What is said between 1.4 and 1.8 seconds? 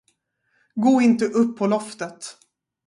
på